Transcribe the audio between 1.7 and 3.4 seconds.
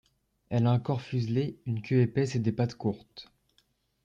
queue épaisse et des pattes courtes.